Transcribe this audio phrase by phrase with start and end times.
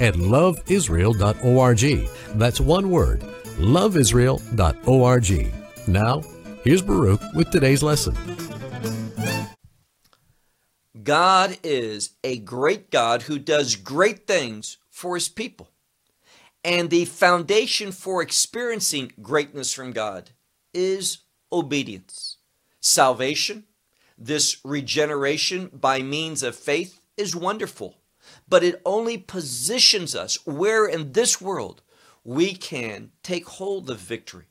[0.00, 2.08] at loveisrael.org.
[2.38, 3.20] That's one word,
[3.58, 5.54] loveisrael.org.
[5.88, 6.22] Now,
[6.64, 8.16] here's Baruch with today's lesson.
[11.02, 15.70] God is a great God who does great things for his people.
[16.62, 20.30] And the foundation for experiencing greatness from God
[20.74, 21.18] is
[21.50, 22.36] obedience.
[22.80, 23.64] Salvation,
[24.18, 27.96] this regeneration by means of faith, is wonderful,
[28.50, 31.80] but it only positions us where in this world
[32.24, 34.46] we can take hold of victory.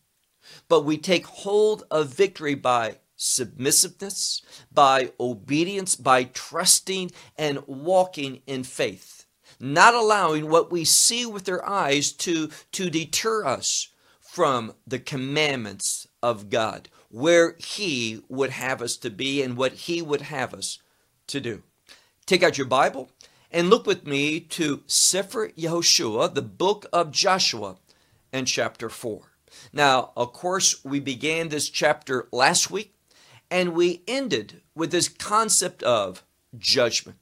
[0.68, 8.64] But we take hold of victory by submissiveness, by obedience, by trusting and walking in
[8.64, 9.26] faith,
[9.60, 16.08] not allowing what we see with our eyes to, to deter us from the commandments
[16.24, 20.80] of God, where He would have us to be and what He would have us
[21.28, 21.64] to do.
[22.26, 23.10] Take out your Bible
[23.52, 27.78] and look with me to Sefer Yehoshua, the book of Joshua,
[28.32, 29.22] and chapter 4.
[29.74, 32.94] Now, of course, we began this chapter last week
[33.52, 36.24] and we ended with this concept of
[36.58, 37.18] judgment.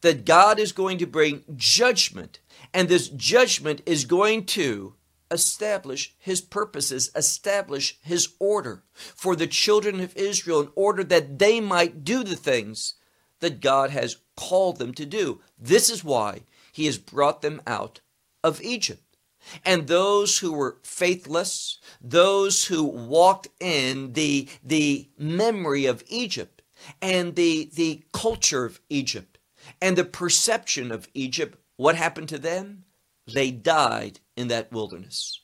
[0.00, 2.38] That God is going to bring judgment,
[2.72, 4.94] and this judgment is going to
[5.30, 11.60] establish his purposes, establish his order for the children of Israel in order that they
[11.60, 12.94] might do the things
[13.40, 15.40] that God has called them to do.
[15.58, 18.00] This is why he has brought them out
[18.44, 19.16] of Egypt.
[19.64, 26.62] And those who were faithless, those who walked in the, the memory of Egypt
[27.02, 29.38] and the, the culture of Egypt
[29.82, 32.84] and the perception of Egypt, what happened to them?
[33.26, 35.40] They died in that wilderness.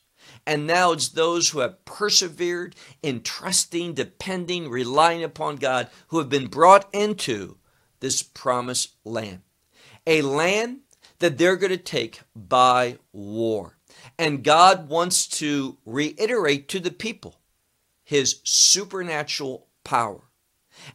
[0.47, 6.29] And now it's those who have persevered in trusting, depending, relying upon God who have
[6.29, 7.57] been brought into
[8.05, 9.41] this promised land.
[10.05, 10.81] A land
[11.17, 13.79] that they're going to take by war.
[14.19, 17.39] And God wants to reiterate to the people
[18.03, 20.21] his supernatural power.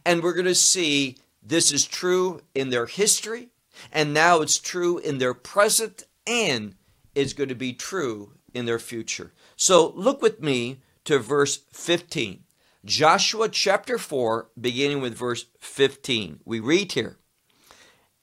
[0.05, 3.49] And we're going to see this is true in their history,
[3.91, 6.75] and now it's true in their present, and
[7.13, 9.33] it's going to be true in their future.
[9.57, 12.43] So look with me to verse 15.
[12.83, 16.39] Joshua chapter 4, beginning with verse 15.
[16.45, 17.19] We read here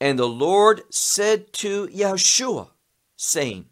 [0.01, 2.71] And the Lord said to Yeshua,
[3.15, 3.67] saying,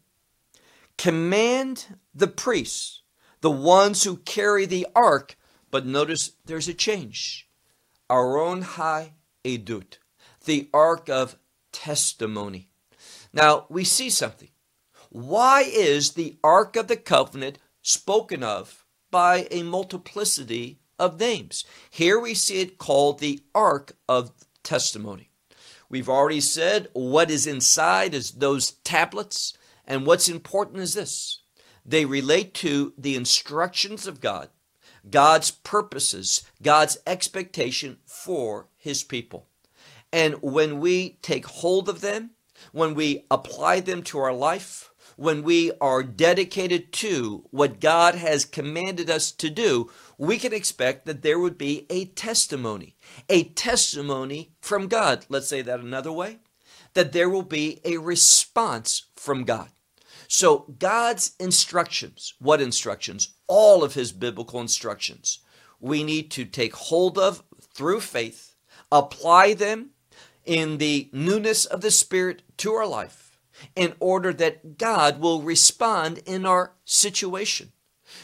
[0.98, 3.02] command the priests,
[3.42, 5.36] the ones who carry the ark,
[5.72, 7.50] but notice there's a change.
[8.10, 9.98] Aron High Edut,
[10.46, 11.36] the ark of
[11.74, 12.70] testimony.
[13.34, 14.50] Now we see something.
[15.10, 21.66] Why is the ark of the covenant spoken of by a multiplicity of names?
[21.90, 24.32] Here we see it called the ark of
[24.64, 25.30] testimony.
[25.90, 31.40] We've already said what is inside is those tablets and what's important is this
[31.86, 34.50] they relate to the instructions of God,
[35.10, 39.48] God's purposes, God's expectation for his people.
[40.12, 42.32] And when we take hold of them,
[42.74, 48.46] when we apply them to our life, when we are dedicated to what God has
[48.46, 52.96] commanded us to do, we can expect that there would be a testimony,
[53.28, 55.26] a testimony from God.
[55.28, 56.40] Let's say that another way
[56.94, 59.70] that there will be a response from God.
[60.28, 63.36] So, God's instructions, what instructions?
[63.48, 65.40] All of His biblical instructions,
[65.80, 68.56] we need to take hold of through faith,
[68.92, 69.92] apply them
[70.44, 73.27] in the newness of the Spirit to our life,
[73.76, 77.72] in order that God will respond in our situation.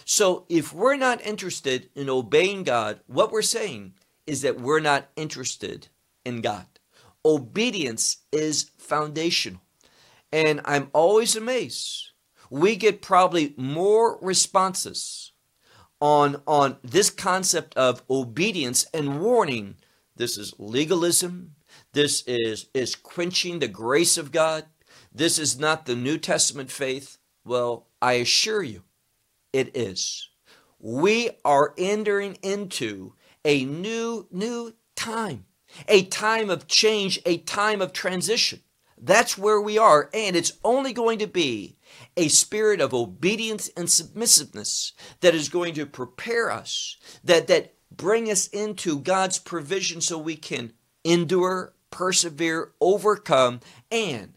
[0.06, 3.94] So, if we're not interested in obeying God, what we're saying
[4.26, 5.88] is that we're not interested
[6.24, 6.66] in God.
[7.26, 9.62] Obedience is foundational.
[10.32, 12.12] And I'm always amazed.
[12.50, 15.32] We get probably more responses
[16.02, 19.76] on, on this concept of obedience and warning.
[20.16, 21.56] This is legalism.
[21.94, 24.66] This is, is quenching the grace of God.
[25.16, 27.20] This is not the New Testament faith.
[27.46, 28.84] Well, I assure you,
[29.52, 30.30] it is.
[30.80, 33.14] We are entering into
[33.46, 35.46] a new, new time,
[35.88, 38.62] a time of change, a time of transition.
[38.98, 41.78] That's where we are, and it's only going to be
[42.18, 48.32] a spirit of obedience and submissiveness that is going to prepare us, that, that bring
[48.32, 50.74] us into God's provision so we can
[51.04, 53.60] endure, persevere, overcome,
[53.92, 54.34] and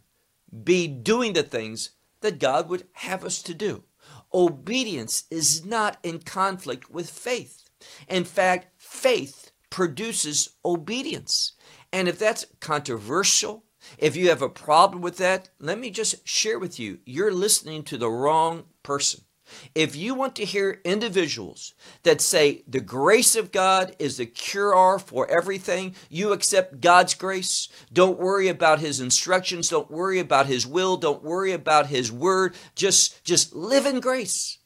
[0.64, 1.90] be doing the things
[2.20, 3.84] that God would have us to do.
[4.32, 7.68] Obedience is not in conflict with faith.
[8.08, 11.52] In fact, faith produces obedience.
[11.92, 13.64] And if that's controversial,
[13.98, 17.82] if you have a problem with that, let me just share with you you're listening
[17.84, 19.25] to the wrong person.
[19.74, 24.98] If you want to hear individuals that say the grace of God is the cure
[24.98, 27.68] for everything, you accept God's grace.
[27.92, 32.54] Don't worry about his instructions, don't worry about his will, don't worry about his word.
[32.74, 34.58] Just just live in grace.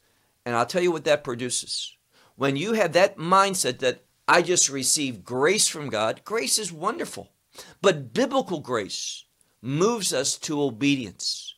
[0.45, 1.97] And I'll tell you what that produces.
[2.37, 7.31] When you have that mindset that I just receive grace from God, grace is wonderful.
[7.83, 9.25] But biblical grace
[9.61, 11.55] moves us to obedience.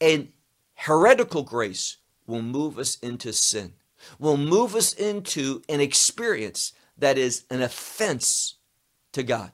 [0.00, 0.32] And
[0.74, 3.72] heretical grace will move us into sin,
[4.18, 8.54] will move us into an experience that is an offense
[9.12, 9.50] to God.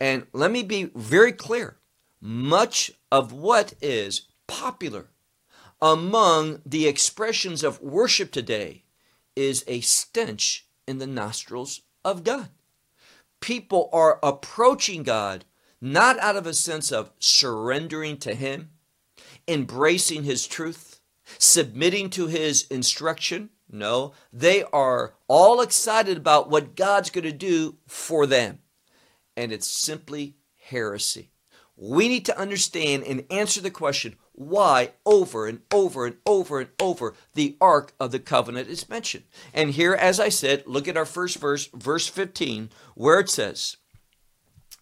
[0.00, 1.76] And let me be very clear
[2.20, 5.08] much of what is popular
[5.80, 8.82] among the expressions of worship today
[9.36, 12.48] is a stench in the nostrils of God.
[13.40, 15.44] People are approaching God
[15.80, 18.70] not out of a sense of surrendering to Him,
[19.46, 20.87] embracing His truth,
[21.38, 23.50] submitting to his instruction.
[23.70, 28.60] No, they are all excited about what God's going to do for them.
[29.36, 31.30] And it's simply heresy.
[31.76, 36.70] We need to understand and answer the question why over and over and over and
[36.80, 39.24] over the Ark of the Covenant is mentioned.
[39.52, 43.78] And here, as I said, look at our first verse, verse 15, where it says,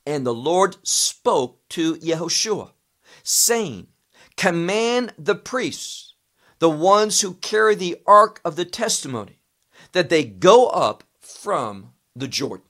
[0.06, 2.72] And the Lord spoke to Yehoshua,
[3.22, 3.86] saying,
[4.36, 6.15] Command the priests
[6.58, 9.38] the ones who carry the ark of the testimony,
[9.92, 12.66] that they go up from the Jordan.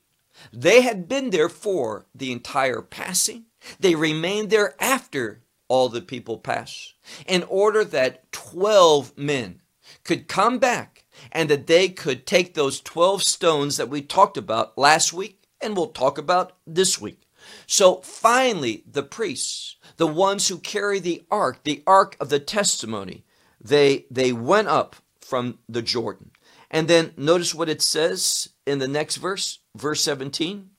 [0.53, 3.47] They had been there for the entire passing.
[3.81, 6.95] They remained there after all the people pass,
[7.27, 9.61] in order that 12 men
[10.05, 14.77] could come back and that they could take those 12 stones that we talked about
[14.79, 17.23] last week and we'll talk about this week.
[17.67, 23.25] So finally, the priests, the ones who carry the ark, the ark of the testimony,
[23.61, 26.31] they they went up from the Jordan.
[26.71, 30.71] And then notice what it says in the next verse, verse 17.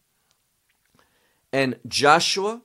[1.53, 2.61] And Joshua,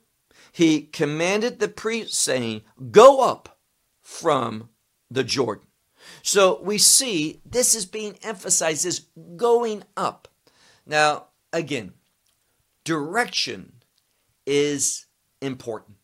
[0.52, 3.58] he commanded the priests, saying, Go up
[4.00, 4.68] from
[5.10, 5.66] the Jordan.
[6.22, 9.06] So we see this is being emphasized as
[9.36, 10.28] going up.
[10.84, 11.94] Now, again,
[12.84, 13.74] direction
[14.46, 15.06] is
[15.40, 15.96] important.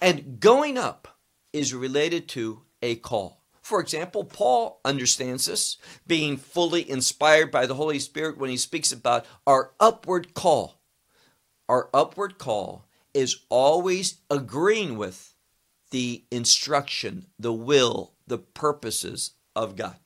[0.00, 1.16] And going up
[1.52, 3.37] is related to a call.
[3.68, 5.76] For example, Paul understands this,
[6.06, 10.80] being fully inspired by the Holy Spirit when he speaks about our upward call.
[11.68, 15.34] Our upward call is always agreeing with
[15.90, 19.96] the instruction, the will, the purposes of God.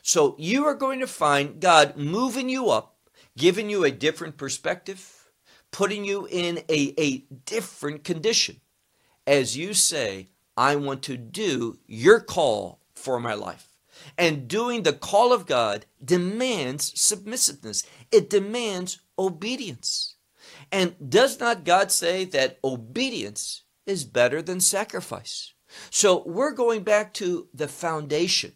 [0.00, 2.98] So you are going to find God moving you up,
[3.36, 5.28] giving you a different perspective,
[5.72, 8.60] putting you in a, a different condition
[9.26, 13.68] as you say, I want to do your call for my life.
[14.16, 20.14] And doing the call of God demands submissiveness, it demands obedience.
[20.72, 25.52] And does not God say that obedience is better than sacrifice?
[25.90, 28.52] So we're going back to the foundation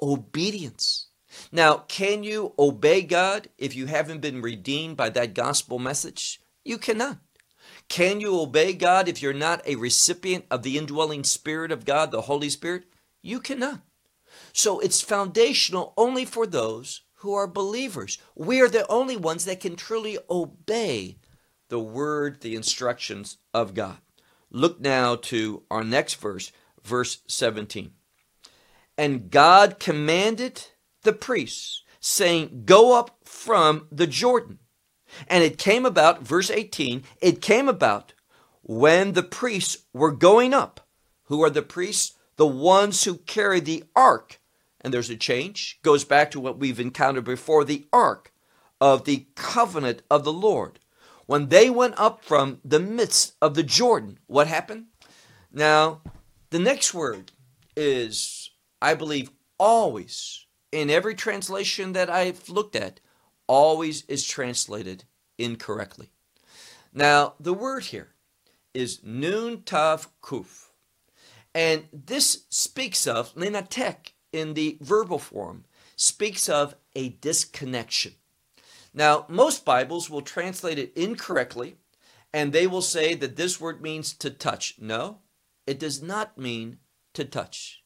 [0.00, 1.08] obedience.
[1.50, 6.40] Now, can you obey God if you haven't been redeemed by that gospel message?
[6.64, 7.18] You cannot.
[7.88, 12.10] Can you obey God if you're not a recipient of the indwelling Spirit of God,
[12.10, 12.84] the Holy Spirit?
[13.22, 13.80] You cannot.
[14.52, 18.18] So it's foundational only for those who are believers.
[18.34, 21.18] We are the only ones that can truly obey
[21.68, 23.96] the word, the instructions of God.
[24.50, 27.92] Look now to our next verse, verse 17.
[28.96, 30.66] And God commanded
[31.02, 34.58] the priests, saying, Go up from the Jordan
[35.28, 38.12] and it came about, verse 18, it came about
[38.62, 40.80] when the priests were going up.
[41.24, 42.16] Who are the priests?
[42.36, 44.40] The ones who carry the ark.
[44.80, 48.32] And there's a change, goes back to what we've encountered before the ark
[48.80, 50.78] of the covenant of the Lord.
[51.26, 54.86] When they went up from the midst of the Jordan, what happened?
[55.50, 56.02] Now,
[56.50, 57.32] the next word
[57.76, 58.50] is,
[58.82, 63.00] I believe, always, in every translation that I've looked at,
[63.46, 65.04] always is translated
[65.38, 66.10] incorrectly.
[66.92, 68.14] Now, the word here
[68.72, 70.68] is nun tav kuf.
[71.54, 75.64] And this speaks of, lenatek in the verbal form,
[75.96, 78.14] speaks of a disconnection.
[78.92, 81.76] Now, most Bibles will translate it incorrectly,
[82.32, 84.74] and they will say that this word means to touch.
[84.80, 85.18] No,
[85.66, 86.78] it does not mean
[87.14, 87.82] to touch.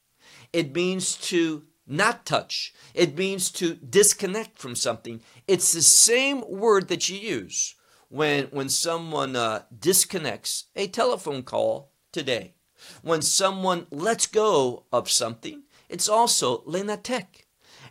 [0.52, 2.74] It means to not touch.
[2.94, 5.20] It means to disconnect from something.
[5.46, 7.74] It's the same word that you use
[8.08, 12.54] when, when someone uh, disconnects a telephone call today.
[13.02, 17.46] When someone lets go of something, it's also lenatek.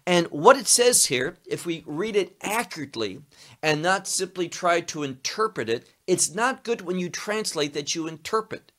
[0.06, 3.24] And what it says here, if we read it accurately
[3.62, 8.08] and not simply try to interpret it, it's not good when you translate that you
[8.08, 8.72] interpret.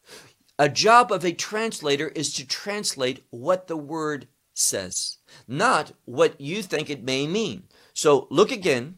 [0.59, 4.27] A job of a translator is to translate what the word
[4.59, 7.65] says, not what you think it may mean.
[7.93, 8.97] So look again.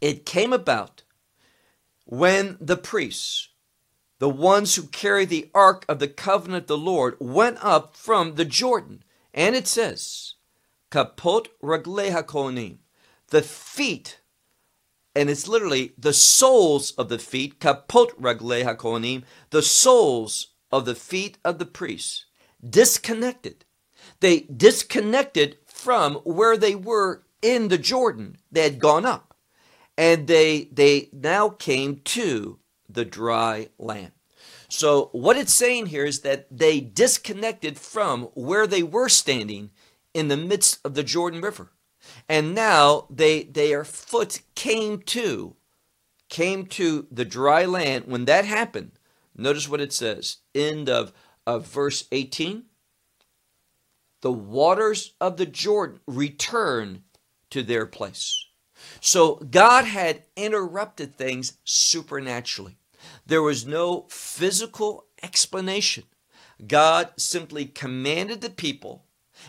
[0.00, 1.02] It came about
[2.04, 3.48] when the priests,
[4.18, 8.34] the ones who carry the ark of the covenant of the Lord, went up from
[8.34, 9.02] the Jordan.
[9.34, 10.34] And it says,
[10.90, 12.78] Kapot raglei hakohanim,
[13.28, 14.20] the feet,
[15.14, 20.94] and it's literally the soles of the feet, kapot raglei hakohanim, the soles of the
[20.94, 22.26] feet of the priests,
[22.68, 23.64] disconnected
[24.22, 28.38] they disconnected from where they were in the Jordan.
[28.52, 29.34] They had gone up.
[29.98, 34.12] And they they now came to the dry land.
[34.68, 39.70] So what it's saying here is that they disconnected from where they were standing
[40.14, 41.72] in the midst of the Jordan River.
[42.28, 45.56] And now they their foot came to
[46.28, 48.04] came to the dry land.
[48.06, 48.92] When that happened,
[49.36, 50.38] notice what it says.
[50.54, 51.12] End of,
[51.44, 52.66] of verse 18
[54.22, 57.04] the waters of the Jordan return
[57.50, 58.46] to their place.
[59.00, 62.78] So God had interrupted things supernaturally.
[63.26, 66.04] There was no physical explanation.
[66.66, 69.04] God simply commanded the people,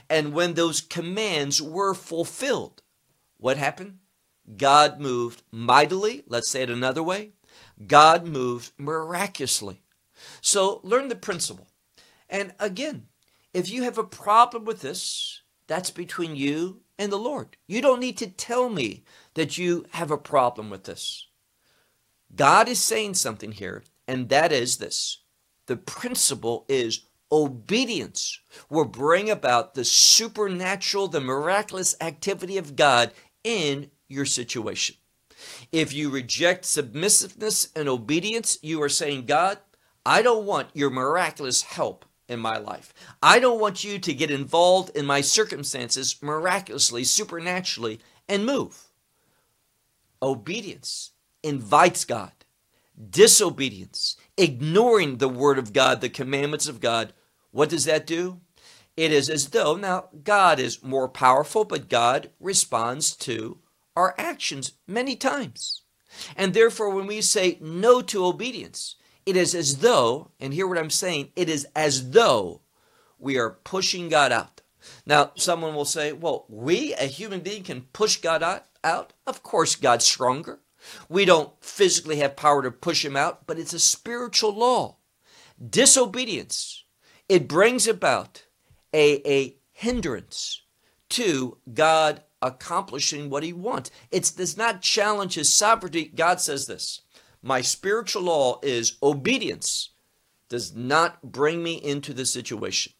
[0.10, 2.82] and when those commands were fulfilled,
[3.38, 4.00] what happened?
[4.58, 6.24] God moved mightily.
[6.27, 7.32] Let's say it another way
[7.86, 9.82] God moved miraculously.
[10.42, 11.68] So learn the principle.
[12.30, 13.08] And again,
[13.54, 17.58] if you have a problem with this, that's between you and the Lord.
[17.68, 19.04] You don't need to tell me
[19.36, 21.28] that you have a problem with this.
[22.36, 25.20] God is saying something here, and that is this
[25.68, 33.12] the principle is obedience will bring about the supernatural, the miraculous activity of God
[33.44, 34.96] in your situation.
[35.72, 39.58] If you reject submissiveness and obedience, you are saying, God,
[40.06, 42.94] I don't want your miraculous help in my life.
[43.22, 48.90] I don't want you to get involved in my circumstances miraculously, supernaturally, and move.
[50.22, 51.12] Obedience
[51.42, 52.32] invites God.
[53.10, 57.13] Disobedience, ignoring the word of God, the commandments of God,
[57.52, 58.42] what does that do?
[58.96, 63.60] It is as though, now, God is more powerful, but God responds to
[63.96, 65.82] our actions many times.
[66.36, 70.77] And therefore, when we say no to obedience, it is as though, and hear what
[70.77, 72.62] I'm saying, it is as though
[73.20, 74.62] we are pushing God out.
[75.06, 78.44] Now, someone will say, well, we, a human being, can push God
[78.84, 79.13] out.
[79.25, 80.60] Of course, God's stronger.
[81.08, 84.98] We don't physically have power to push him out, but it's a spiritual law.
[85.70, 86.84] Disobedience,
[87.30, 88.44] it brings about
[88.94, 90.63] a, a hindrance
[91.10, 93.89] to God accomplishing what he wants.
[94.12, 96.12] It does not challenge his sovereignty.
[96.13, 97.01] God says this
[97.44, 99.90] my spiritual law is obedience
[100.48, 102.94] does not bring me into the situation.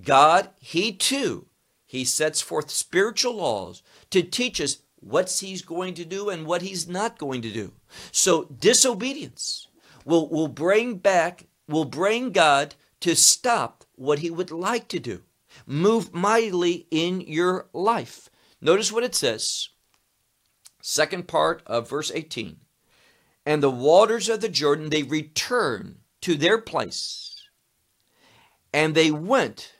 [0.00, 1.46] God, He too,
[1.84, 6.62] He sets forth spiritual laws to teach us what He's going to do and what
[6.62, 7.72] He's not going to do.
[8.12, 9.66] So disobedience
[10.04, 15.22] will, will bring back, will bring God to stop what He would like to do.
[15.66, 18.28] Move mightily in your life.
[18.60, 19.68] Notice what it says.
[20.80, 22.58] Second part of verse 18
[23.46, 27.36] and the waters of the Jordan, they return to their place.
[28.72, 29.72] And they went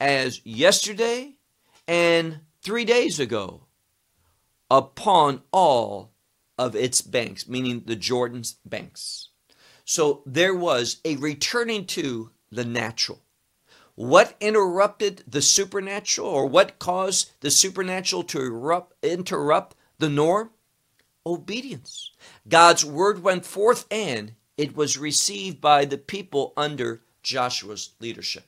[0.00, 1.36] as yesterday
[1.86, 3.66] and three days ago
[4.70, 6.12] upon all
[6.56, 9.30] of its banks, meaning the Jordan's banks.
[9.84, 13.20] So there was a returning to the natural.
[13.94, 20.50] What interrupted the supernatural, or what caused the supernatural to erupt, interrupt the norm?
[21.26, 22.10] Obedience.
[22.48, 28.44] God's word went forth and it was received by the people under Joshua's leadership.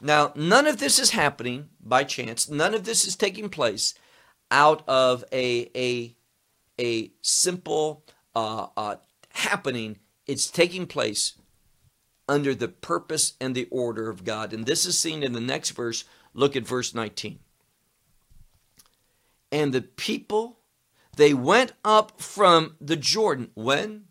[0.00, 2.48] Now, none of this is happening by chance.
[2.48, 3.94] None of this is taking place
[4.50, 6.14] out of a, a,
[6.80, 8.04] a simple
[8.34, 8.96] uh, uh,
[9.30, 9.98] happening.
[10.26, 11.34] It's taking place
[12.28, 14.52] under the purpose and the order of God.
[14.52, 16.04] And this is seen in the next verse.
[16.34, 17.38] Look at verse 19.
[19.50, 20.58] And the people,
[21.16, 23.50] they went up from the Jordan.
[23.54, 24.04] When?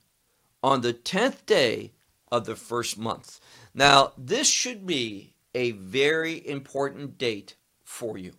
[0.64, 1.94] On the 10th day
[2.32, 3.40] of the first month.
[3.74, 8.34] Now, this should be a very important date for you.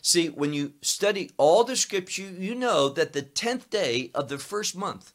[0.00, 4.38] See, when you study all the scripture, you know that the 10th day of the
[4.38, 5.12] first month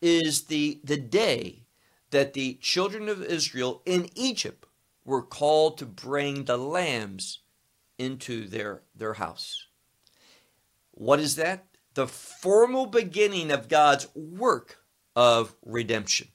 [0.00, 1.64] is the, the day
[2.10, 4.66] that the children of Israel in Egypt
[5.04, 7.40] were called to bring the lambs
[7.98, 9.66] into their, their house.
[10.92, 11.64] What is that?
[11.96, 14.84] The formal beginning of God's work
[15.16, 16.28] of redemption.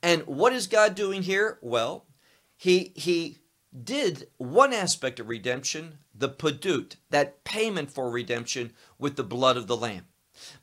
[0.00, 1.58] And what is God doing here?
[1.62, 2.06] Well,
[2.56, 3.38] he, he
[3.82, 9.66] did one aspect of redemption, the padut, that payment for redemption with the blood of
[9.66, 10.04] the Lamb.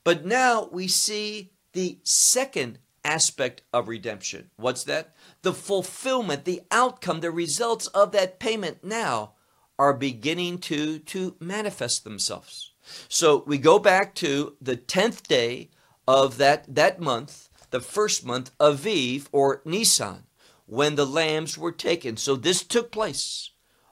[0.05, 4.49] But now we see the second aspect of redemption.
[4.55, 5.13] What's that?
[5.41, 9.33] The fulfillment, the outcome, the results of that payment now
[9.77, 12.70] are beginning to, to manifest themselves.
[13.07, 15.69] So we go back to the 10th day
[16.07, 20.23] of that, that month, the first month, Aviv or Nisan,
[20.65, 22.17] when the lambs were taken.
[22.17, 23.51] So this took place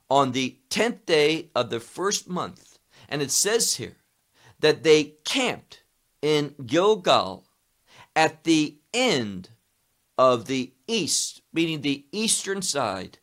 [0.09, 2.79] on the 10th day of the first month.
[3.07, 3.97] And it says here
[4.59, 5.83] that they camped
[6.21, 7.45] in Gilgal
[8.15, 9.49] at the end
[10.17, 13.19] of the east, meaning the eastern side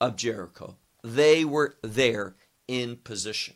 [0.00, 0.76] of Jericho.
[1.02, 2.34] They were there
[2.66, 3.54] in position.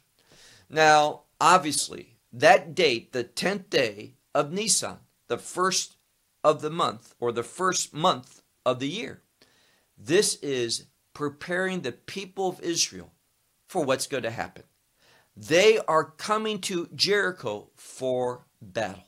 [0.70, 5.96] Now, obviously, that date, the 10th day of Nisan, the first
[6.44, 9.22] of the month, or the first month of the year,
[9.96, 13.12] this is preparing the people of Israel
[13.66, 14.62] for what's going to happen.
[15.36, 19.04] They are coming to Jericho for battle.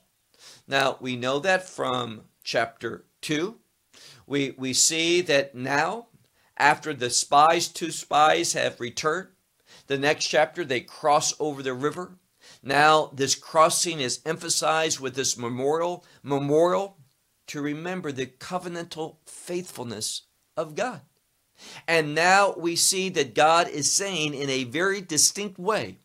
[0.66, 3.56] Now, we know that from chapter 2.
[4.26, 6.06] We, we see that now,
[6.56, 9.28] after the spies, two spies have returned,
[9.86, 12.12] the next chapter they cross over the river.
[12.62, 16.96] Now, this crossing is emphasized with this memorial, memorial
[17.48, 20.22] to remember the covenantal faithfulness
[20.56, 21.00] of God.
[21.86, 25.98] And now we see that God is saying in a very distinct way,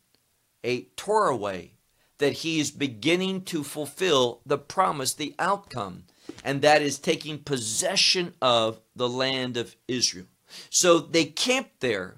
[0.64, 1.74] a Torah way,
[2.18, 6.06] that he is beginning to fulfill the promise, the outcome,
[6.44, 10.26] and that is taking possession of the land of Israel.
[10.70, 12.16] So they camped there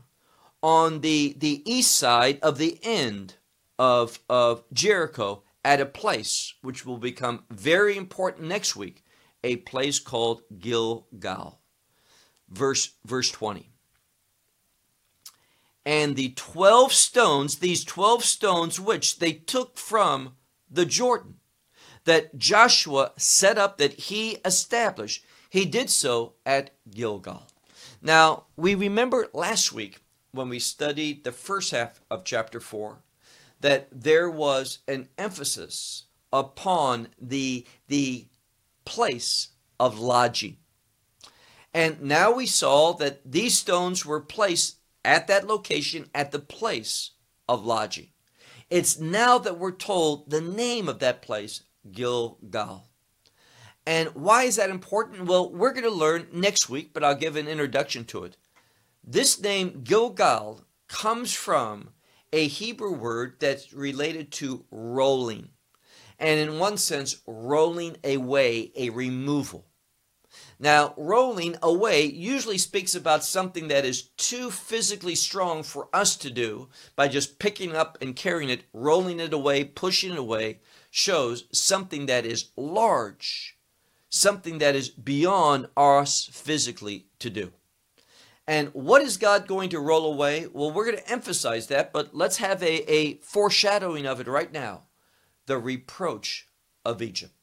[0.62, 3.36] on the, the east side of the end
[3.78, 9.04] of, of Jericho at a place which will become very important next week,
[9.44, 11.60] a place called Gilgal.
[12.50, 13.70] Verse, verse 20
[15.88, 20.34] and the 12 stones, these 12 stones which they took from
[20.70, 21.36] the Jordan,
[22.04, 27.48] that Joshua set up, that he established, he did so at Gilgal.
[28.02, 33.00] Now, we remember last week when we studied the first half of chapter 4
[33.60, 38.28] that there was an emphasis upon the, the
[38.86, 40.58] place of lodging.
[41.74, 47.12] And now we saw that these stones were placed at that location at the place
[47.48, 48.10] of lodging.
[48.70, 52.88] It's now that we're told the name of that place, Gilgal.
[53.86, 55.26] And why is that important?
[55.26, 58.36] Well, we're going to learn next week, but I'll give an introduction to it.
[59.10, 61.92] This name, Gilgal, comes from
[62.34, 65.52] a Hebrew word that's related to rolling.
[66.20, 69.66] And in one sense, rolling away, a removal.
[70.60, 76.30] Now, rolling away usually speaks about something that is too physically strong for us to
[76.30, 76.68] do
[76.98, 80.60] by just picking up and carrying it, rolling it away, pushing it away,
[80.92, 83.58] shows something that is large,
[84.10, 87.54] something that is beyond us physically to do.
[88.48, 90.48] And what is God going to roll away?
[90.52, 94.52] Well, we're going to emphasize that, but let's have a, a foreshadowing of it right
[94.52, 94.84] now
[95.48, 96.48] the reproach
[96.86, 97.34] of Egypt.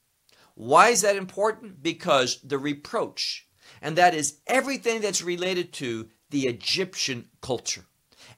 [0.54, 1.82] Why is that important?
[1.82, 3.48] Because the reproach,
[3.82, 7.84] and that is everything that's related to the Egyptian culture.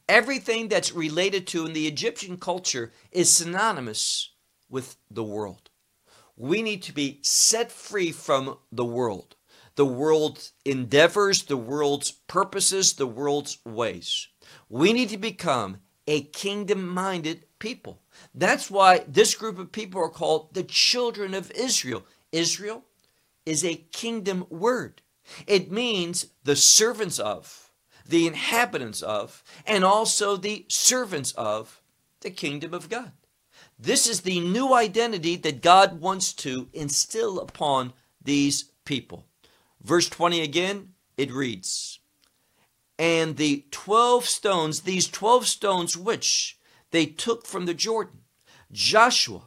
[0.08, 4.30] Everything that's related to in the Egyptian culture is synonymous
[4.68, 5.70] with the world.
[6.36, 9.35] We need to be set free from the world,
[9.76, 14.28] the world's endeavors, the world's purposes, the world's ways.
[14.68, 18.00] We need to become a kingdom minded people.
[18.34, 22.04] That's why this group of people are called the children of Israel.
[22.32, 22.84] Israel
[23.44, 25.02] is a kingdom word.
[25.46, 27.70] It means the servants of,
[28.06, 31.80] the inhabitants of, and also the servants of
[32.20, 33.12] the kingdom of God.
[33.78, 39.26] This is the new identity that God wants to instill upon these people.
[39.86, 42.00] Verse 20 again it reads,
[42.98, 46.58] And the 12 stones, these 12 stones which
[46.90, 48.22] they took from the Jordan,
[48.72, 49.42] Joshua,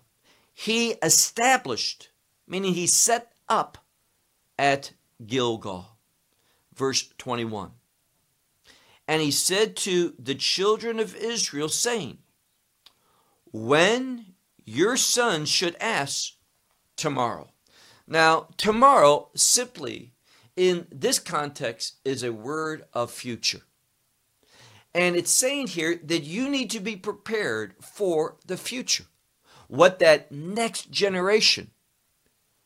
[0.53, 2.11] he established,
[2.47, 3.79] meaning he set up
[4.57, 4.93] at
[5.27, 5.97] Gilgal.
[6.73, 7.71] Verse 21.
[9.09, 12.19] And he said to the children of Israel, saying,
[13.51, 16.35] When your sons should ask
[16.95, 17.49] tomorrow.
[18.07, 20.13] Now, tomorrow simply
[20.55, 23.61] in this context is a word of future.
[24.93, 29.05] And it's saying here that you need to be prepared for the future,
[29.67, 31.71] what that next generation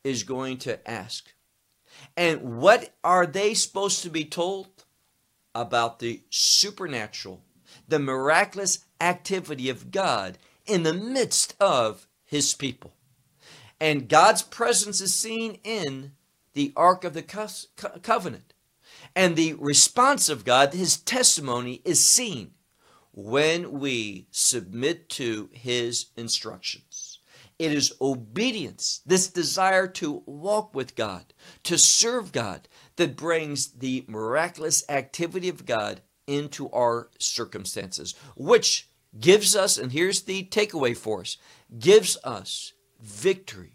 [0.04, 1.34] is going to ask.
[2.16, 4.68] And what are they supposed to be told?
[5.56, 7.44] About the supernatural,
[7.88, 12.94] the miraculous activity of God in the midst of his people.
[13.80, 16.14] And God's presence is seen in
[16.54, 17.24] the Ark of the
[18.02, 18.54] Covenant.
[19.16, 22.52] And the response of God, his testimony, is seen
[23.12, 27.20] when we submit to his instructions.
[27.60, 34.06] It is obedience, this desire to walk with God, to serve God, that brings the
[34.08, 38.90] miraculous activity of God into our circumstances, which
[39.20, 41.38] gives us, and here's the takeaway for us,
[41.78, 43.73] gives us victory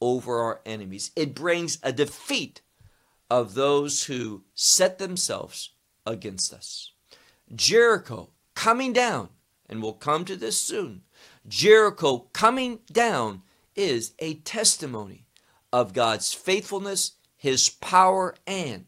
[0.00, 1.10] over our enemies.
[1.16, 2.62] It brings a defeat
[3.30, 5.70] of those who set themselves
[6.06, 6.92] against us.
[7.54, 9.28] Jericho coming down,
[9.68, 11.02] and we'll come to this soon.
[11.46, 13.42] Jericho coming down
[13.76, 15.26] is a testimony
[15.72, 18.86] of God's faithfulness, his power, and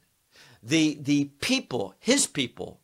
[0.62, 2.80] the, the people, his people,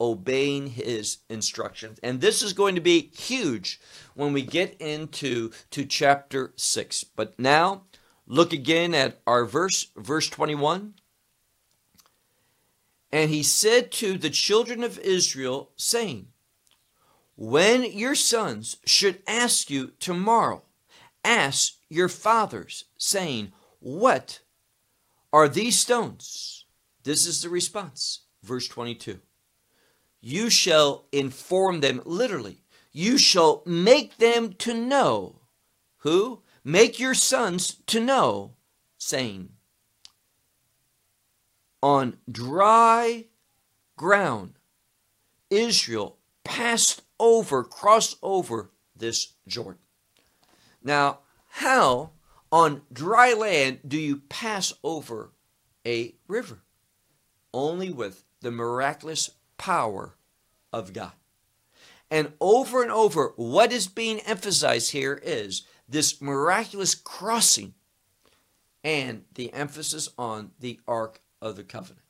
[0.00, 1.98] obeying his instructions.
[2.02, 3.80] And this is going to be huge
[4.14, 7.04] when we get into to chapter 6.
[7.16, 7.82] But now
[8.26, 10.94] look again at our verse verse 21.
[13.10, 16.28] And he said to the children of Israel saying,
[17.40, 20.64] when your sons should ask you tomorrow,
[21.24, 24.40] ask your fathers, saying, What
[25.32, 26.64] are these stones?
[27.04, 28.22] This is the response.
[28.42, 29.20] Verse 22
[30.20, 32.62] you shall inform them literally.
[32.92, 35.40] You shall make them to know.
[35.98, 36.42] Who?
[36.64, 38.54] Make your sons to know,
[38.98, 39.50] saying,
[41.82, 43.26] On dry
[43.96, 44.54] ground,
[45.50, 49.80] Israel passed over, crossed over this Jordan.
[50.82, 52.10] Now, how
[52.50, 55.32] on dry land do you pass over
[55.86, 56.60] a river?
[57.52, 60.14] Only with the miraculous power
[60.72, 61.12] of God.
[62.10, 67.74] And over and over, what is being emphasized here is this miraculous crossing
[68.82, 72.04] and the emphasis on the Ark of the Covenant.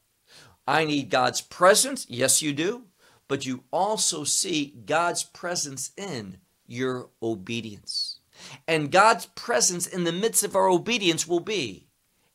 [0.67, 2.07] I need God's presence.
[2.09, 2.85] Yes, you do.
[3.27, 8.21] But you also see God's presence in your obedience.
[8.67, 11.89] And God's presence in the midst of our obedience will be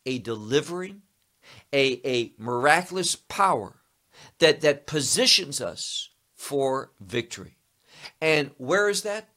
[0.06, 1.02] a delivering,
[1.72, 3.83] a, a miraculous power
[4.40, 7.58] that, that positions us for victory.
[8.22, 9.30] And where is that?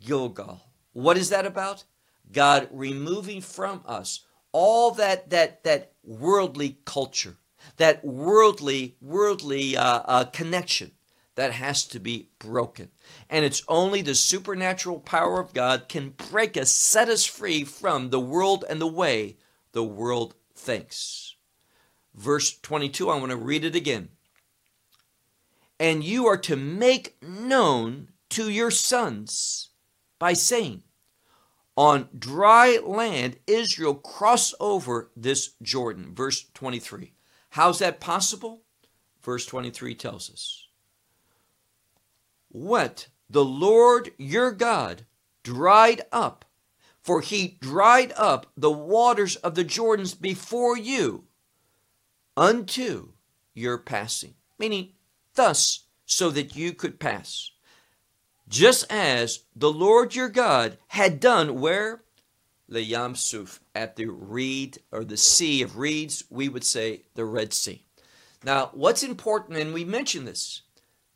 [0.00, 0.62] Gilgal.
[0.92, 1.84] What is that about?
[2.32, 4.20] God removing from us
[4.52, 7.36] all that that that worldly culture,
[7.76, 10.92] that worldly worldly uh, uh, connection
[11.34, 12.90] that has to be broken.
[13.28, 18.10] And it's only the supernatural power of God can break us, set us free from
[18.10, 19.36] the world and the way
[19.72, 21.34] the world thinks.
[22.14, 24.10] Verse 22, I want to read it again
[25.78, 29.70] and you are to make known to your sons
[30.18, 30.82] by saying,
[31.76, 36.14] On dry land, Israel cross over this Jordan.
[36.14, 37.12] Verse 23.
[37.50, 38.62] How's that possible?
[39.22, 40.66] Verse 23 tells us,
[42.48, 45.06] What the Lord your God
[45.42, 46.44] dried up,
[47.02, 51.24] for he dried up the waters of the Jordans before you
[52.36, 53.12] unto
[53.54, 54.34] your passing.
[54.58, 54.93] Meaning,
[55.34, 57.50] thus so that you could pass.
[58.48, 62.02] Just as the Lord your God had done where?
[62.68, 67.24] The Yam Suf, at the reed or the sea of reeds, we would say the
[67.24, 67.84] Red Sea.
[68.44, 70.62] Now, what's important, and we mentioned this,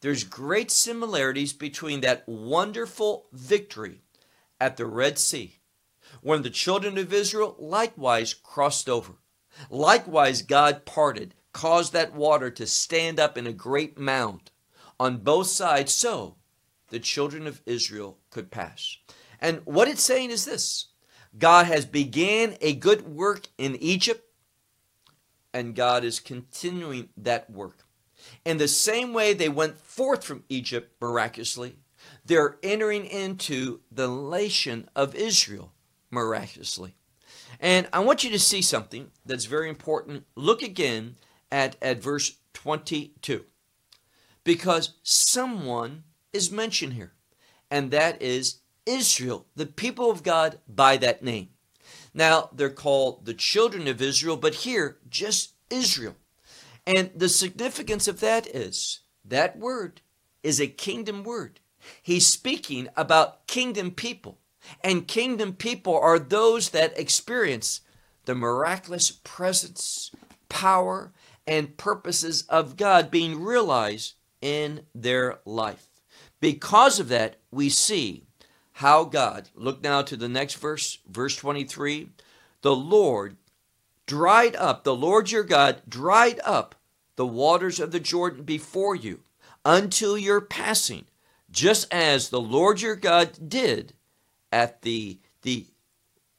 [0.01, 4.03] there's great similarities between that wonderful victory
[4.61, 5.59] at the Red Sea,
[6.23, 9.15] when the children of Israel likewise crossed over.
[9.71, 14.53] Likewise, God parted caused that water to stand up in a great mound
[15.01, 16.37] on both sides so
[16.91, 18.97] the children of Israel could pass.
[19.41, 20.91] And what it's saying is this
[21.37, 24.25] God has began a good work in Egypt,
[25.53, 27.79] and God is continuing that work.
[28.45, 31.81] In the same way they went forth from Egypt miraculously,
[32.25, 35.73] they're entering into the nation of Israel
[36.09, 36.95] miraculously.
[37.59, 40.25] And I want you to see something that's very important.
[40.37, 41.17] Look again
[41.51, 43.45] at, at verse 22.
[44.45, 47.13] Because someone is mentioned here,
[47.71, 51.51] and that is Israel, the people of God by that name.
[52.15, 56.17] Now, they're called the children of Israel, but here, just Israel.
[56.87, 60.01] And the significance of that is that word
[60.43, 61.61] is a kingdom word.
[62.03, 64.39] He's speaking about kingdom people.
[64.83, 67.83] And kingdom people are those that experience
[68.25, 70.11] the miraculous presence,
[70.49, 71.13] power,
[71.49, 75.87] and purposes of God being realized in their life.
[76.41, 78.25] Because of that, we see
[78.75, 82.11] how God, look now to the next verse, verse 23,
[82.61, 83.39] the Lord
[84.07, 86.75] dried up, the Lord your God dried up
[87.17, 89.21] the waters of the Jordan before you
[89.65, 91.07] until your passing,
[91.51, 93.95] just as the Lord your God did
[94.53, 95.67] at the, the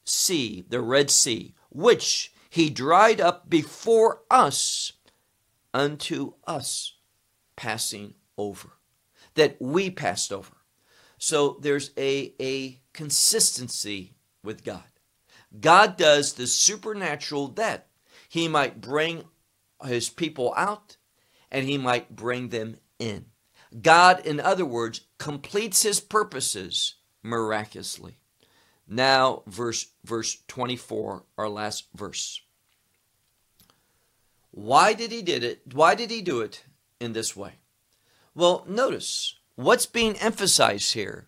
[0.05, 4.93] sea, the Red Sea, which he dried up before us
[5.73, 6.95] unto us
[7.55, 8.69] passing over,
[9.35, 10.55] that we passed over.
[11.17, 14.83] So there's a, a consistency with God.
[15.59, 17.87] God does the supernatural that
[18.29, 19.25] he might bring
[19.83, 20.97] his people out
[21.51, 23.25] and he might bring them in.
[23.81, 28.19] God, in other words, completes his purposes miraculously.
[28.87, 32.41] Now, verse, verse 24, our last verse.
[34.51, 35.61] Why did he did it?
[35.73, 36.63] Why did he do it
[36.99, 37.53] in this way?
[38.35, 41.27] Well, notice what's being emphasized here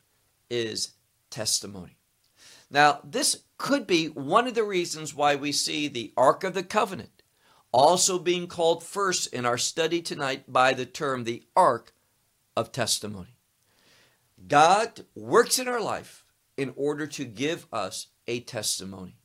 [0.49, 0.93] is
[1.29, 1.97] testimony.
[2.69, 6.63] Now, this could be one of the reasons why we see the Ark of the
[6.63, 7.21] Covenant
[7.71, 11.93] also being called first in our study tonight by the term the Ark
[12.55, 13.37] of Testimony.
[14.47, 16.25] God works in our life
[16.57, 19.15] in order to give us a testimony.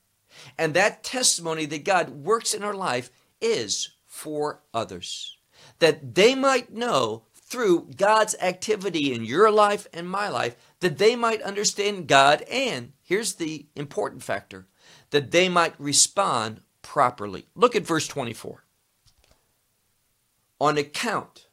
[0.58, 5.38] And that testimony that God works in our life is for others,
[5.78, 11.14] that they might know through God's activity in your life and my life, that they
[11.14, 14.66] might understand God, and here's the important factor,
[15.10, 17.46] that they might respond properly.
[17.54, 18.64] Look at verse 24.
[20.60, 21.46] On account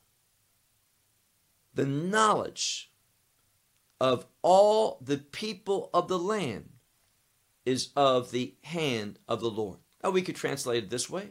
[1.74, 2.92] the knowledge
[4.00, 6.70] of all the people of the land
[7.66, 9.80] is of the hand of the Lord.
[10.04, 11.30] Now we could translate it this way.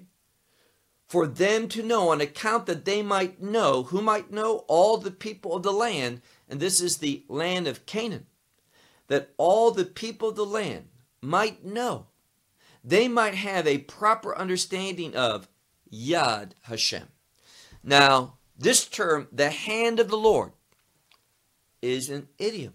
[1.12, 5.10] For them to know, on account that they might know, who might know all the
[5.10, 8.24] people of the land, and this is the land of Canaan,
[9.08, 10.88] that all the people of the land
[11.20, 12.06] might know.
[12.82, 15.48] They might have a proper understanding of
[15.92, 17.08] Yad Hashem.
[17.84, 20.52] Now, this term, the hand of the Lord,
[21.82, 22.72] is an idiom.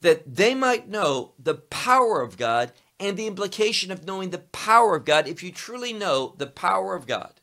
[0.00, 2.72] That they might know the power of God
[3.04, 5.28] and the implication of knowing the power of God.
[5.28, 7.40] If you truly know the power of God,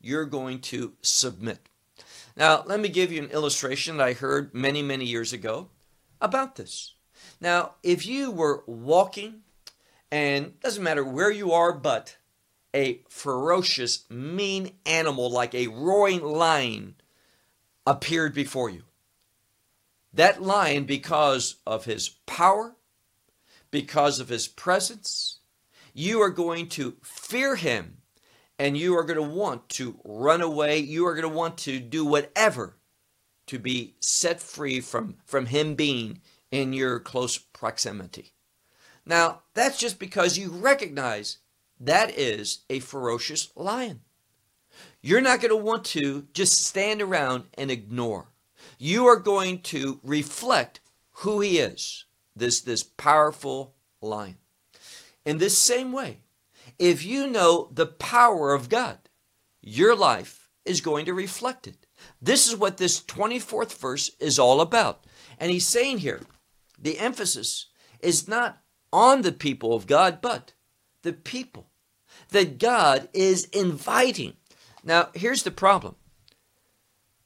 [0.00, 1.68] you're going to submit.
[2.36, 5.70] Now, let me give you an illustration that I heard many, many years ago
[6.20, 6.94] about this.
[7.40, 9.40] Now, if you were walking,
[10.10, 12.16] and doesn't matter where you are, but
[12.74, 16.94] a ferocious, mean animal like a roaring lion
[17.86, 18.82] appeared before you.
[20.12, 22.76] That lion, because of his power,
[23.70, 25.38] because of his presence,
[25.92, 27.98] you are going to fear him
[28.58, 30.78] and you are going to want to run away.
[30.78, 32.76] You are going to want to do whatever
[33.46, 38.32] to be set free from, from him being in your close proximity.
[39.06, 41.38] Now, that's just because you recognize
[41.80, 44.00] that is a ferocious lion.
[45.00, 48.28] You're not going to want to just stand around and ignore.
[48.78, 52.04] You are going to reflect who he is,
[52.38, 54.36] this, this powerful lion.
[55.24, 56.18] In this same way,
[56.78, 58.98] if you know the power of God,
[59.60, 61.86] your life is going to reflect it.
[62.20, 65.04] This is what this 24th verse is all about.
[65.38, 66.20] And he's saying here,
[66.78, 67.66] the emphasis
[68.00, 70.52] is not on the people of God, but
[71.02, 71.70] the people
[72.30, 74.34] that God is inviting.
[74.84, 75.96] Now, here's the problem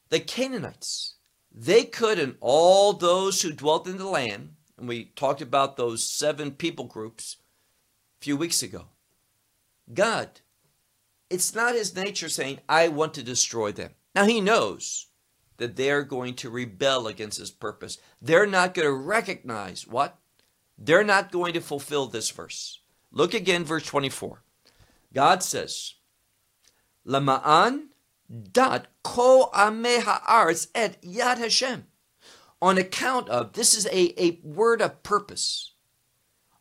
[0.08, 1.16] the Canaanites,
[1.50, 6.02] they could, and all those who dwelt in the land, and we talked about those
[6.02, 7.36] seven people groups
[8.20, 8.86] a few weeks ago.
[9.94, 10.40] God,
[11.30, 13.92] it's not his nature saying, I want to destroy them.
[14.12, 15.06] Now, he knows
[15.58, 17.98] that they're going to rebel against his purpose.
[18.20, 20.18] They're not going to recognize what?
[20.76, 22.80] They're not going to fulfill this verse.
[23.12, 24.42] Look again, verse 24.
[25.14, 25.94] God says,
[27.06, 27.84] Lama'an
[28.50, 31.86] dat ko ameh ha'aretz et yad Hashem.
[32.62, 35.72] On account of, this is a, a word of purpose.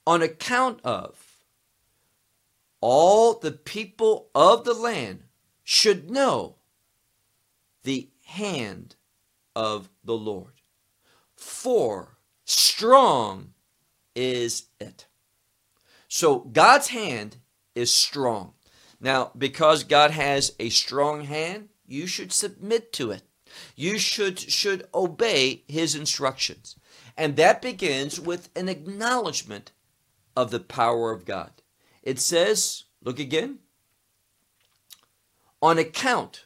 [0.07, 1.37] On account of
[2.81, 5.23] all the people of the land
[5.63, 6.55] should know
[7.83, 8.95] the hand
[9.55, 10.53] of the Lord.
[11.35, 13.53] For strong
[14.15, 15.05] is it.
[16.07, 17.37] So God's hand
[17.75, 18.53] is strong.
[18.99, 23.21] Now, because God has a strong hand, you should submit to it.
[23.75, 26.75] You should should obey his instructions.
[27.17, 29.71] And that begins with an acknowledgement
[30.35, 31.51] of the power of God.
[32.03, 33.59] It says, look again,
[35.61, 36.45] on account.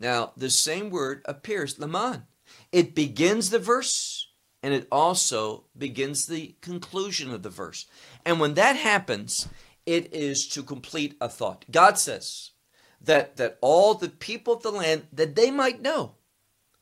[0.00, 2.24] Now, the same word appears, Laman.
[2.72, 4.28] It begins the verse
[4.62, 7.86] and it also begins the conclusion of the verse.
[8.24, 9.46] And when that happens,
[9.84, 11.66] it is to complete a thought.
[11.70, 12.52] God says
[13.00, 16.14] that, that all the people of the land, that they might know.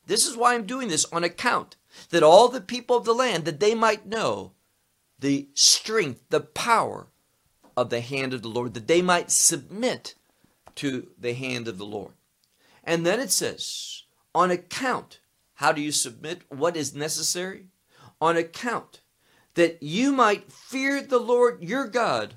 [0.07, 1.77] This is why I'm doing this on account
[2.11, 4.53] that all the people of the land, that they might know
[5.19, 7.07] the strength, the power
[7.77, 10.15] of the hand of the Lord, that they might submit
[10.77, 12.13] to the hand of the Lord.
[12.83, 14.03] And then it says,
[14.35, 15.21] on account,
[15.55, 16.43] how do you submit?
[16.49, 17.67] What is necessary?
[18.21, 19.01] On account
[19.55, 22.35] that you might fear the Lord your God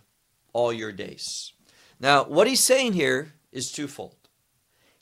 [0.54, 1.54] all your days.
[2.00, 4.25] Now, what he's saying here is twofold.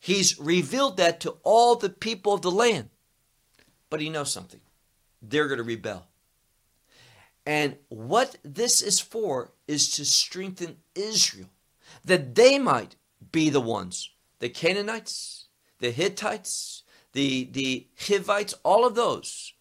[0.03, 2.89] He's revealed that to all the people of the land,
[3.89, 4.59] but he knows something.
[5.21, 6.07] They're going to rebel.
[7.45, 11.47] And what this is for is to strengthen Israel,
[12.03, 12.97] that they might
[13.31, 15.45] be the ones, the Canaanites,
[15.79, 19.53] the Hittites, the, the Hivites, all of those,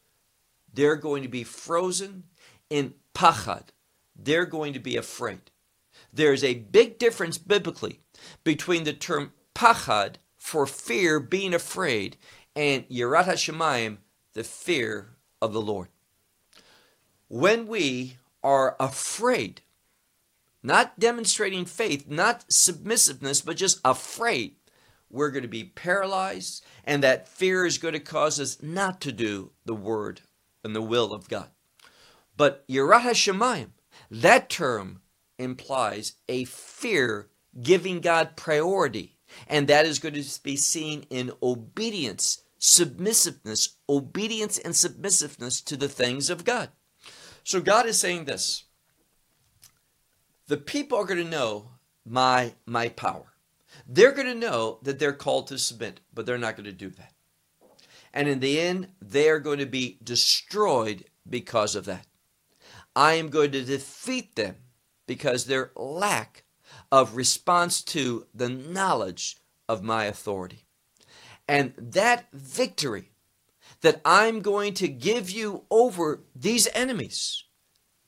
[0.74, 2.24] they're going to be frozen
[2.68, 3.68] in pachad.
[4.16, 5.52] They're going to be afraid.
[6.12, 8.00] There's a big difference biblically
[8.42, 12.16] between the term pachad for fear, being afraid,
[12.56, 13.98] and yirat hashemayim,
[14.34, 15.86] the fear of the Lord.
[17.28, 19.60] When we are afraid,
[20.60, 24.56] not demonstrating faith, not submissiveness, but just afraid,
[25.08, 29.12] we're going to be paralyzed, and that fear is going to cause us not to
[29.12, 30.22] do the word
[30.64, 31.50] and the will of God.
[32.36, 33.70] But Yirat HaShemayim,
[34.10, 35.02] that term
[35.38, 37.28] implies a fear
[37.62, 39.16] giving God priority,
[39.48, 45.88] and that is going to be seen in obedience, submissiveness, obedience and submissiveness to the
[45.88, 46.70] things of God.
[47.44, 48.64] So God is saying this.
[50.46, 51.68] The people are going to know
[52.04, 53.32] my my power.
[53.86, 56.90] They're going to know that they're called to submit, but they're not going to do
[56.90, 57.12] that.
[58.12, 62.06] And in the end, they are going to be destroyed because of that.
[62.94, 64.56] I am going to defeat them
[65.06, 66.44] because their lack
[66.92, 70.66] of response to the knowledge of my authority.
[71.48, 73.10] And that victory
[73.80, 77.44] that I'm going to give you over these enemies,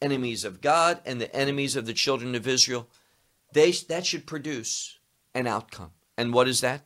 [0.03, 2.87] enemies of God and the enemies of the children of Israel,
[3.55, 4.99] they, that should produce
[5.35, 5.92] an outcome.
[6.18, 6.83] And what is that?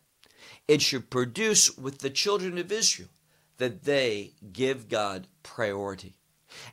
[0.69, 3.09] It should produce with the children of Israel
[3.57, 6.15] that they give God priority.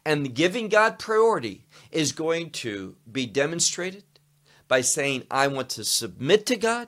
[0.06, 4.04] And giving God priority is going to be demonstrated
[4.68, 6.88] by saying, I want to submit to God,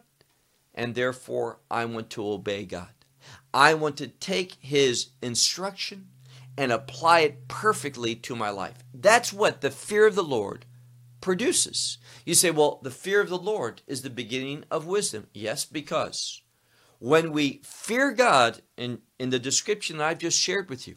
[0.74, 2.90] and therefore I want to obey God.
[3.54, 6.08] I want to take his instruction
[6.58, 8.84] and apply it perfectly to my life.
[8.94, 10.66] That's what the fear of the Lord
[11.22, 11.98] produces.
[12.26, 15.28] You say, well, the fear of the Lord is the beginning of wisdom.
[15.34, 16.42] Yes, because
[17.00, 20.96] when we fear God in, in the description I've just shared with you,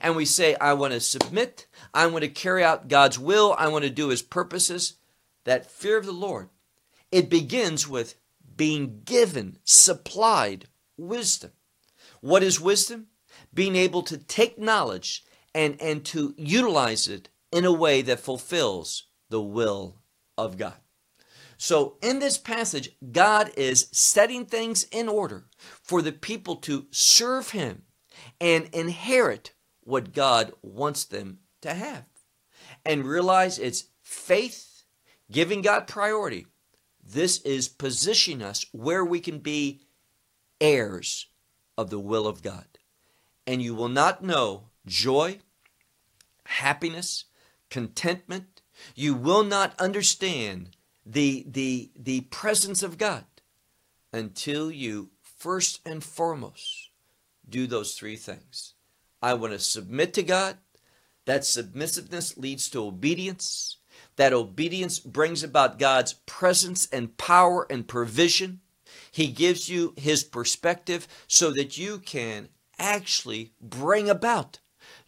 [0.00, 3.68] and we say, I want to submit, I want to carry out God's will, I
[3.68, 4.94] want to do his purposes,
[5.44, 6.48] that fear of the Lord,
[7.10, 8.16] it begins with
[8.56, 11.52] being given, supplied wisdom.
[12.20, 13.08] What is wisdom?
[13.52, 15.24] Being able to take knowledge
[15.54, 19.98] and, and to utilize it in a way that fulfills the will
[20.38, 20.74] of God.
[21.58, 25.44] So, in this passage, God is setting things in order
[25.80, 27.82] for the people to serve Him
[28.40, 29.52] and inherit
[29.84, 32.04] what God wants them to have.
[32.84, 34.71] And realize it's faith,
[35.32, 36.46] giving God priority.
[37.02, 39.80] This is positioning us where we can be
[40.60, 41.26] heirs
[41.76, 42.66] of the will of God.
[43.46, 45.40] And you will not know joy,
[46.44, 47.24] happiness,
[47.70, 48.62] contentment.
[48.94, 53.24] You will not understand the, the, the presence of God
[54.12, 56.90] until you first and foremost
[57.48, 58.74] do those three things.
[59.20, 60.58] I want to submit to God.
[61.24, 63.78] That submissiveness leads to obedience.
[64.16, 68.60] That obedience brings about God's presence and power and provision.
[69.10, 72.48] He gives you his perspective so that you can
[72.78, 74.58] actually bring about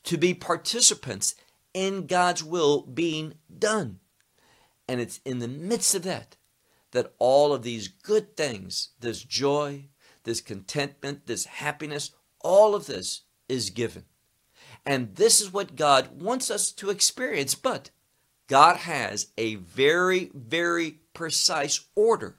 [0.05, 1.35] to be participants
[1.73, 4.01] in God's will being done.
[4.89, 6.37] And it's in the midst of that
[6.93, 9.87] that all of these good things, this joy,
[10.23, 14.05] this contentment, this happiness, all of this is given.
[14.87, 17.55] And this is what God wants us to experience.
[17.55, 17.91] But
[18.47, 22.37] God has a very, very precise order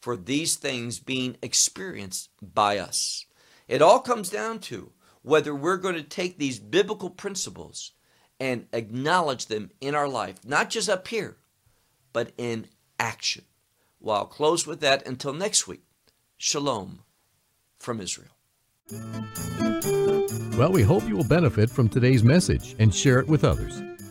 [0.00, 3.26] for these things being experienced by us.
[3.66, 4.92] It all comes down to
[5.22, 7.92] whether we're going to take these biblical principles
[8.38, 11.36] and acknowledge them in our life, not just up here,
[12.12, 12.66] but in
[12.98, 13.44] action.
[14.00, 15.82] Well, I'll close with that until next week.
[16.36, 17.00] Shalom
[17.78, 18.30] from Israel.
[20.56, 23.82] Well, we hope you will benefit from today's message and share it with others.